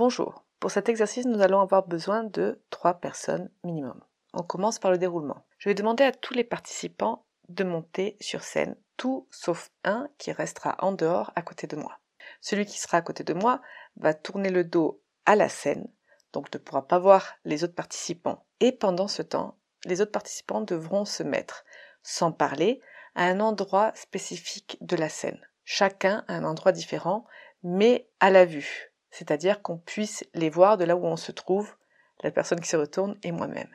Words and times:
Bonjour. 0.00 0.46
Pour 0.60 0.70
cet 0.70 0.88
exercice, 0.88 1.26
nous 1.26 1.42
allons 1.42 1.60
avoir 1.60 1.86
besoin 1.86 2.24
de 2.24 2.58
trois 2.70 2.94
personnes 2.94 3.50
minimum. 3.64 4.00
On 4.32 4.42
commence 4.42 4.78
par 4.78 4.90
le 4.90 4.96
déroulement. 4.96 5.44
Je 5.58 5.68
vais 5.68 5.74
demander 5.74 6.04
à 6.04 6.12
tous 6.12 6.32
les 6.32 6.42
participants 6.42 7.26
de 7.50 7.64
monter 7.64 8.16
sur 8.18 8.42
scène, 8.42 8.76
tout 8.96 9.28
sauf 9.30 9.70
un 9.84 10.08
qui 10.16 10.32
restera 10.32 10.76
en 10.78 10.92
dehors 10.92 11.32
à 11.36 11.42
côté 11.42 11.66
de 11.66 11.76
moi. 11.76 11.98
Celui 12.40 12.64
qui 12.64 12.80
sera 12.80 12.96
à 12.96 13.02
côté 13.02 13.24
de 13.24 13.34
moi 13.34 13.60
va 13.96 14.14
tourner 14.14 14.48
le 14.48 14.64
dos 14.64 15.02
à 15.26 15.36
la 15.36 15.50
scène, 15.50 15.86
donc 16.32 16.50
ne 16.50 16.58
pourra 16.58 16.88
pas 16.88 16.98
voir 16.98 17.34
les 17.44 17.62
autres 17.62 17.74
participants. 17.74 18.46
Et 18.60 18.72
pendant 18.72 19.06
ce 19.06 19.20
temps, 19.20 19.58
les 19.84 20.00
autres 20.00 20.12
participants 20.12 20.62
devront 20.62 21.04
se 21.04 21.22
mettre, 21.22 21.66
sans 22.02 22.32
parler, 22.32 22.80
à 23.14 23.24
un 23.24 23.38
endroit 23.38 23.92
spécifique 23.94 24.78
de 24.80 24.96
la 24.96 25.10
scène. 25.10 25.46
Chacun 25.64 26.24
à 26.26 26.36
un 26.36 26.44
endroit 26.44 26.72
différent, 26.72 27.26
mais 27.62 28.08
à 28.18 28.30
la 28.30 28.46
vue, 28.46 28.89
c'est-à-dire 29.10 29.62
qu'on 29.62 29.78
puisse 29.78 30.24
les 30.34 30.50
voir 30.50 30.76
de 30.76 30.84
là 30.84 30.96
où 30.96 31.04
on 31.04 31.16
se 31.16 31.32
trouve, 31.32 31.74
la 32.22 32.30
personne 32.30 32.60
qui 32.60 32.68
se 32.68 32.76
retourne 32.76 33.18
et 33.22 33.32
moi-même. 33.32 33.74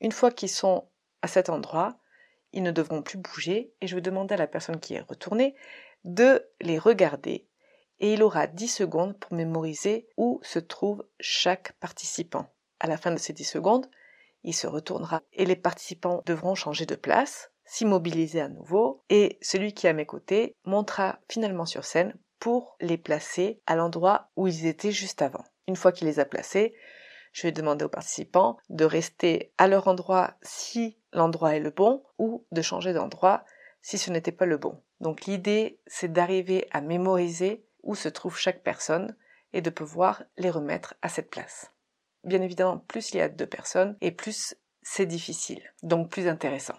Une 0.00 0.12
fois 0.12 0.30
qu'ils 0.30 0.50
sont 0.50 0.88
à 1.22 1.28
cet 1.28 1.48
endroit, 1.48 1.98
ils 2.52 2.62
ne 2.62 2.70
devront 2.70 3.02
plus 3.02 3.18
bouger 3.18 3.72
et 3.80 3.86
je 3.86 3.94
vais 3.94 4.00
demander 4.00 4.34
à 4.34 4.38
la 4.38 4.46
personne 4.46 4.80
qui 4.80 4.94
est 4.94 5.00
retournée 5.00 5.54
de 6.04 6.46
les 6.60 6.78
regarder 6.78 7.46
et 8.00 8.12
il 8.12 8.22
aura 8.22 8.46
10 8.46 8.68
secondes 8.68 9.18
pour 9.18 9.34
mémoriser 9.34 10.08
où 10.16 10.40
se 10.42 10.58
trouve 10.58 11.04
chaque 11.18 11.72
participant. 11.72 12.46
À 12.80 12.86
la 12.86 12.96
fin 12.96 13.10
de 13.10 13.18
ces 13.18 13.32
10 13.32 13.44
secondes, 13.44 13.90
il 14.44 14.54
se 14.54 14.68
retournera 14.68 15.22
et 15.32 15.44
les 15.44 15.56
participants 15.56 16.22
devront 16.24 16.54
changer 16.54 16.86
de 16.86 16.94
place, 16.94 17.50
s'immobiliser 17.64 18.40
à 18.40 18.48
nouveau 18.48 19.02
et 19.10 19.38
celui 19.42 19.74
qui 19.74 19.86
est 19.86 19.90
à 19.90 19.94
mes 19.94 20.06
côtés 20.06 20.56
montera 20.64 21.18
finalement 21.28 21.66
sur 21.66 21.84
scène 21.84 22.16
pour 22.38 22.76
les 22.80 22.98
placer 22.98 23.60
à 23.66 23.76
l'endroit 23.76 24.30
où 24.36 24.46
ils 24.46 24.66
étaient 24.66 24.92
juste 24.92 25.22
avant. 25.22 25.44
Une 25.66 25.76
fois 25.76 25.92
qu'il 25.92 26.06
les 26.06 26.20
a 26.20 26.24
placés, 26.24 26.74
je 27.32 27.42
vais 27.42 27.52
demander 27.52 27.84
aux 27.84 27.90
participants 27.90 28.56
de 28.68 28.84
rester 28.84 29.52
à 29.58 29.68
leur 29.68 29.88
endroit 29.88 30.34
si 30.42 30.98
l'endroit 31.12 31.54
est 31.54 31.60
le 31.60 31.70
bon 31.70 32.02
ou 32.18 32.46
de 32.52 32.62
changer 32.62 32.92
d'endroit 32.92 33.44
si 33.82 33.98
ce 33.98 34.10
n'était 34.10 34.32
pas 34.32 34.46
le 34.46 34.56
bon. 34.56 34.82
Donc 35.00 35.26
l'idée, 35.26 35.80
c'est 35.86 36.12
d'arriver 36.12 36.66
à 36.72 36.80
mémoriser 36.80 37.64
où 37.82 37.94
se 37.94 38.08
trouve 38.08 38.36
chaque 38.36 38.62
personne 38.62 39.16
et 39.52 39.60
de 39.60 39.70
pouvoir 39.70 40.24
les 40.36 40.50
remettre 40.50 40.94
à 41.02 41.08
cette 41.08 41.30
place. 41.30 41.72
Bien 42.24 42.42
évidemment, 42.42 42.78
plus 42.78 43.12
il 43.12 43.18
y 43.18 43.20
a 43.20 43.28
deux 43.28 43.46
personnes 43.46 43.96
et 44.00 44.10
plus 44.10 44.56
c'est 44.82 45.06
difficile, 45.06 45.62
donc 45.82 46.10
plus 46.10 46.28
intéressant. 46.28 46.74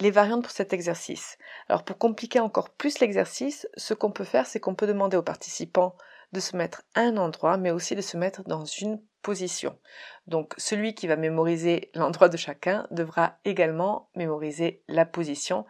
Les 0.00 0.10
variantes 0.10 0.42
pour 0.42 0.50
cet 0.50 0.72
exercice. 0.72 1.38
Alors 1.68 1.84
pour 1.84 1.98
compliquer 1.98 2.40
encore 2.40 2.70
plus 2.70 2.98
l'exercice, 2.98 3.68
ce 3.76 3.94
qu'on 3.94 4.10
peut 4.10 4.24
faire, 4.24 4.46
c'est 4.46 4.60
qu'on 4.60 4.74
peut 4.74 4.86
demander 4.86 5.16
aux 5.16 5.22
participants 5.22 5.96
de 6.32 6.40
se 6.40 6.56
mettre 6.56 6.82
à 6.94 7.02
un 7.02 7.16
endroit, 7.16 7.56
mais 7.56 7.70
aussi 7.70 7.94
de 7.94 8.00
se 8.00 8.16
mettre 8.16 8.42
dans 8.42 8.64
une 8.64 9.00
position. 9.22 9.78
Donc 10.26 10.54
celui 10.58 10.94
qui 10.94 11.06
va 11.06 11.16
mémoriser 11.16 11.90
l'endroit 11.94 12.28
de 12.28 12.36
chacun 12.36 12.86
devra 12.90 13.38
également 13.44 14.10
mémoriser 14.16 14.82
la 14.88 15.06
position 15.06 15.64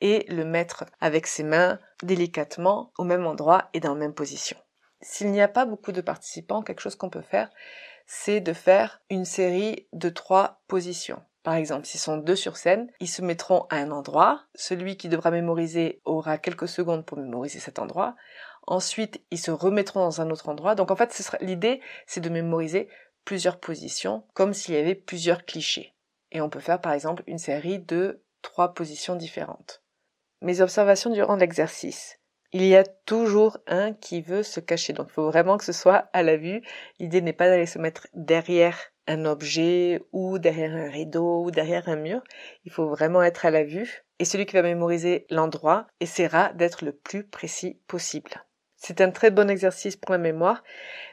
et 0.00 0.24
le 0.28 0.44
mettre 0.44 0.84
avec 1.00 1.26
ses 1.26 1.42
mains 1.42 1.78
délicatement 2.02 2.92
au 2.98 3.04
même 3.04 3.26
endroit 3.26 3.70
et 3.74 3.80
dans 3.80 3.94
la 3.94 4.00
même 4.00 4.14
position. 4.14 4.56
S'il 5.00 5.30
n'y 5.32 5.42
a 5.42 5.48
pas 5.48 5.66
beaucoup 5.66 5.92
de 5.92 6.00
participants, 6.00 6.62
quelque 6.62 6.80
chose 6.80 6.96
qu'on 6.96 7.10
peut 7.10 7.22
faire, 7.22 7.50
c'est 8.06 8.40
de 8.40 8.52
faire 8.52 9.02
une 9.10 9.24
série 9.24 9.88
de 9.92 10.08
trois 10.08 10.62
positions. 10.68 11.22
Par 11.44 11.54
exemple, 11.54 11.84
s'ils 11.84 12.00
sont 12.00 12.16
deux 12.16 12.36
sur 12.36 12.56
scène, 12.56 12.90
ils 13.00 13.08
se 13.08 13.20
mettront 13.20 13.66
à 13.68 13.76
un 13.76 13.90
endroit. 13.90 14.42
Celui 14.54 14.96
qui 14.96 15.10
devra 15.10 15.30
mémoriser 15.30 16.00
aura 16.06 16.38
quelques 16.38 16.66
secondes 16.66 17.04
pour 17.04 17.18
mémoriser 17.18 17.60
cet 17.60 17.78
endroit. 17.78 18.16
Ensuite, 18.66 19.22
ils 19.30 19.38
se 19.38 19.50
remettront 19.50 20.00
dans 20.00 20.22
un 20.22 20.30
autre 20.30 20.48
endroit. 20.48 20.74
Donc 20.74 20.90
en 20.90 20.96
fait, 20.96 21.36
l'idée, 21.42 21.82
c'est 22.06 22.22
de 22.22 22.30
mémoriser 22.30 22.88
plusieurs 23.26 23.60
positions, 23.60 24.24
comme 24.32 24.54
s'il 24.54 24.74
y 24.74 24.78
avait 24.78 24.94
plusieurs 24.94 25.44
clichés. 25.44 25.94
Et 26.32 26.40
on 26.40 26.48
peut 26.48 26.60
faire 26.60 26.80
par 26.80 26.94
exemple 26.94 27.22
une 27.26 27.38
série 27.38 27.78
de 27.78 28.24
trois 28.40 28.72
positions 28.72 29.14
différentes. 29.14 29.82
Mes 30.40 30.62
observations 30.62 31.10
durant 31.10 31.36
l'exercice. 31.36 32.18
Il 32.52 32.64
y 32.64 32.74
a 32.74 32.84
toujours 32.84 33.58
un 33.66 33.92
qui 33.92 34.22
veut 34.22 34.42
se 34.42 34.60
cacher, 34.60 34.94
donc 34.94 35.08
il 35.10 35.12
faut 35.12 35.26
vraiment 35.26 35.58
que 35.58 35.64
ce 35.64 35.72
soit 35.72 36.08
à 36.14 36.22
la 36.22 36.38
vue. 36.38 36.62
L'idée 36.98 37.20
n'est 37.20 37.32
pas 37.34 37.48
d'aller 37.48 37.66
se 37.66 37.78
mettre 37.78 38.06
derrière 38.14 38.78
un 39.06 39.24
objet 39.24 40.02
ou 40.12 40.38
derrière 40.38 40.74
un 40.74 40.90
rideau 40.90 41.44
ou 41.44 41.50
derrière 41.50 41.88
un 41.88 41.96
mur. 41.96 42.22
Il 42.64 42.72
faut 42.72 42.88
vraiment 42.88 43.22
être 43.22 43.46
à 43.46 43.50
la 43.50 43.64
vue. 43.64 44.04
Et 44.18 44.24
celui 44.24 44.46
qui 44.46 44.54
va 44.54 44.62
mémoriser 44.62 45.26
l'endroit 45.30 45.86
essaiera 46.00 46.52
d'être 46.52 46.84
le 46.84 46.92
plus 46.92 47.24
précis 47.24 47.80
possible. 47.86 48.30
C'est 48.76 49.00
un 49.00 49.10
très 49.10 49.30
bon 49.30 49.48
exercice 49.48 49.96
pour 49.96 50.12
la 50.12 50.18
mémoire, 50.18 50.62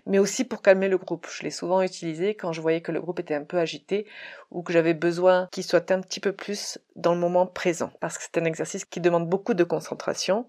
mais 0.05 0.19
aussi 0.19 0.43
pour 0.43 0.61
calmer 0.61 0.89
le 0.89 0.97
groupe. 0.97 1.27
Je 1.31 1.43
l'ai 1.43 1.51
souvent 1.51 1.81
utilisé 1.81 2.35
quand 2.35 2.51
je 2.51 2.59
voyais 2.59 2.81
que 2.81 2.91
le 2.91 2.99
groupe 2.99 3.19
était 3.19 3.33
un 3.33 3.45
peu 3.45 3.59
agité 3.59 4.05
ou 4.49 4.61
que 4.61 4.73
j'avais 4.73 4.93
besoin 4.93 5.47
qu'il 5.53 5.63
soit 5.63 5.89
un 5.91 6.01
petit 6.01 6.19
peu 6.19 6.33
plus 6.33 6.79
dans 6.97 7.13
le 7.13 7.19
moment 7.21 7.47
présent, 7.47 7.93
parce 8.01 8.17
que 8.17 8.25
c'est 8.25 8.41
un 8.41 8.45
exercice 8.45 8.83
qui 8.83 8.99
demande 8.99 9.29
beaucoup 9.29 9.53
de 9.53 9.63
concentration 9.63 10.47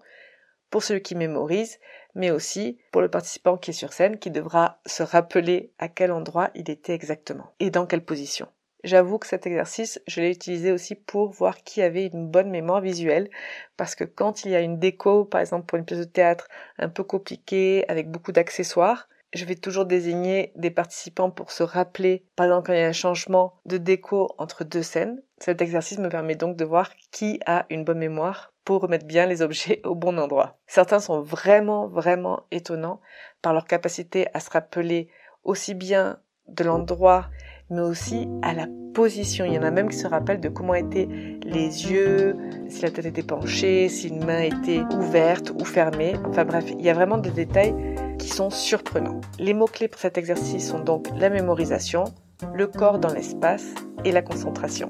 pour 0.73 0.81
celui 0.81 1.03
qui 1.03 1.13
mémorise, 1.13 1.79
mais 2.15 2.31
aussi 2.31 2.79
pour 2.91 3.03
le 3.03 3.07
participant 3.07 3.57
qui 3.57 3.69
est 3.69 3.73
sur 3.73 3.93
scène 3.93 4.17
qui 4.17 4.31
devra 4.31 4.79
se 4.87 5.03
rappeler 5.03 5.71
à 5.77 5.87
quel 5.87 6.11
endroit 6.11 6.49
il 6.55 6.67
était 6.67 6.95
exactement 6.95 7.53
et 7.59 7.69
dans 7.69 7.85
quelle 7.85 8.03
position. 8.03 8.47
J'avoue 8.83 9.19
que 9.19 9.27
cet 9.27 9.45
exercice, 9.45 10.01
je 10.07 10.19
l'ai 10.19 10.31
utilisé 10.31 10.71
aussi 10.71 10.95
pour 10.95 11.29
voir 11.29 11.61
qui 11.63 11.83
avait 11.83 12.07
une 12.07 12.27
bonne 12.27 12.49
mémoire 12.49 12.81
visuelle, 12.81 13.29
parce 13.77 13.93
que 13.93 14.03
quand 14.03 14.45
il 14.45 14.51
y 14.51 14.55
a 14.55 14.61
une 14.61 14.79
déco, 14.79 15.25
par 15.25 15.41
exemple 15.41 15.67
pour 15.67 15.77
une 15.77 15.85
pièce 15.85 15.99
de 15.99 16.05
théâtre 16.05 16.47
un 16.79 16.89
peu 16.89 17.03
compliquée, 17.03 17.85
avec 17.87 18.09
beaucoup 18.09 18.31
d'accessoires, 18.31 19.07
je 19.31 19.45
vais 19.45 19.55
toujours 19.55 19.85
désigner 19.85 20.53
des 20.55 20.71
participants 20.71 21.29
pour 21.29 21.51
se 21.51 21.61
rappeler, 21.61 22.25
par 22.35 22.47
exemple 22.47 22.65
quand 22.65 22.73
il 22.73 22.79
y 22.79 22.83
a 22.83 22.87
un 22.87 22.93
changement 22.93 23.59
de 23.67 23.77
déco 23.77 24.33
entre 24.39 24.63
deux 24.63 24.81
scènes. 24.81 25.21
Cet 25.43 25.61
exercice 25.61 25.99
me 25.99 26.07
permet 26.07 26.35
donc 26.35 26.55
de 26.55 26.63
voir 26.63 26.89
qui 27.11 27.41
a 27.45 27.65
une 27.69 27.83
bonne 27.83 27.97
mémoire 27.97 28.53
pour 28.63 28.79
remettre 28.79 29.05
bien 29.05 29.25
les 29.25 29.41
objets 29.41 29.81
au 29.85 29.93
bon 29.93 30.17
endroit. 30.17 30.55
Certains 30.67 31.01
sont 31.01 31.19
vraiment, 31.19 31.89
vraiment 31.89 32.43
étonnants 32.49 33.01
par 33.41 33.51
leur 33.51 33.65
capacité 33.65 34.27
à 34.33 34.39
se 34.39 34.49
rappeler 34.49 35.09
aussi 35.43 35.73
bien 35.73 36.19
de 36.47 36.63
l'endroit 36.63 37.25
mais 37.69 37.81
aussi 37.81 38.29
à 38.41 38.53
la 38.53 38.67
position. 38.93 39.43
Il 39.43 39.51
y 39.51 39.59
en 39.59 39.63
a 39.63 39.71
même 39.71 39.89
qui 39.89 39.97
se 39.97 40.07
rappellent 40.07 40.39
de 40.39 40.47
comment 40.47 40.75
étaient 40.75 41.09
les 41.43 41.91
yeux, 41.91 42.37
si 42.69 42.81
la 42.81 42.91
tête 42.91 43.05
était 43.05 43.21
penchée, 43.21 43.89
si 43.89 44.07
une 44.07 44.23
main 44.23 44.43
était 44.43 44.83
ouverte 44.95 45.51
ou 45.59 45.65
fermée. 45.65 46.15
Enfin 46.25 46.45
bref, 46.45 46.63
il 46.69 46.85
y 46.85 46.89
a 46.89 46.93
vraiment 46.93 47.17
des 47.17 47.31
détails 47.31 47.75
qui 48.17 48.29
sont 48.29 48.49
surprenants. 48.49 49.19
Les 49.39 49.53
mots-clés 49.53 49.89
pour 49.89 49.99
cet 49.99 50.17
exercice 50.17 50.69
sont 50.69 50.79
donc 50.79 51.07
la 51.17 51.29
mémorisation, 51.29 52.05
le 52.53 52.67
corps 52.67 52.99
dans 52.99 53.11
l'espace 53.11 53.73
et 54.05 54.13
la 54.13 54.21
concentration. 54.21 54.89